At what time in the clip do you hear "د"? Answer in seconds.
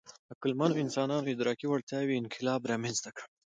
1.25-1.29